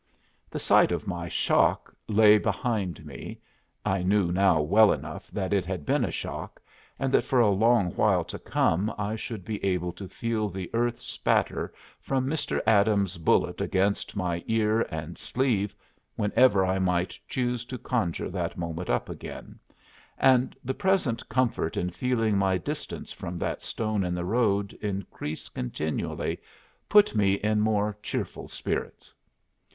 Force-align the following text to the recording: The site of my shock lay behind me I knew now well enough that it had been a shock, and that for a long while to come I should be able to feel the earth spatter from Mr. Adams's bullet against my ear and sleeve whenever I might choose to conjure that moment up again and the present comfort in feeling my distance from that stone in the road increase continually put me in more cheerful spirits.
The 0.49 0.57
site 0.57 0.91
of 0.91 1.05
my 1.05 1.27
shock 1.27 1.93
lay 2.07 2.39
behind 2.39 3.05
me 3.05 3.39
I 3.85 4.01
knew 4.01 4.31
now 4.31 4.59
well 4.59 4.91
enough 4.91 5.29
that 5.29 5.53
it 5.53 5.63
had 5.63 5.85
been 5.85 6.03
a 6.03 6.09
shock, 6.09 6.59
and 6.97 7.13
that 7.13 7.21
for 7.21 7.39
a 7.39 7.51
long 7.51 7.91
while 7.91 8.23
to 8.23 8.39
come 8.39 8.91
I 8.97 9.15
should 9.15 9.45
be 9.45 9.63
able 9.63 9.91
to 9.91 10.07
feel 10.09 10.49
the 10.49 10.71
earth 10.73 10.99
spatter 10.99 11.71
from 11.99 12.25
Mr. 12.25 12.59
Adams's 12.65 13.19
bullet 13.19 13.61
against 13.61 14.15
my 14.15 14.43
ear 14.47 14.81
and 14.89 15.19
sleeve 15.19 15.75
whenever 16.15 16.65
I 16.65 16.79
might 16.79 17.19
choose 17.27 17.63
to 17.65 17.77
conjure 17.77 18.31
that 18.31 18.57
moment 18.57 18.89
up 18.89 19.07
again 19.07 19.59
and 20.17 20.55
the 20.65 20.73
present 20.73 21.29
comfort 21.29 21.77
in 21.77 21.91
feeling 21.91 22.39
my 22.39 22.57
distance 22.57 23.11
from 23.13 23.37
that 23.37 23.61
stone 23.61 24.03
in 24.03 24.15
the 24.15 24.25
road 24.25 24.73
increase 24.81 25.47
continually 25.47 26.39
put 26.89 27.13
me 27.15 27.33
in 27.35 27.59
more 27.59 27.95
cheerful 28.01 28.47
spirits. 28.47 29.13